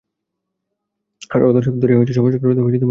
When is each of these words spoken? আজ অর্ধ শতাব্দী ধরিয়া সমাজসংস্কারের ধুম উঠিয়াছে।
আজ 1.31 1.41
অর্ধ 1.41 1.57
শতাব্দী 1.57 1.79
ধরিয়া 1.83 1.97
সমাজসংস্কারের 2.17 2.55
ধুম 2.57 2.65
উঠিয়াছে। 2.65 2.79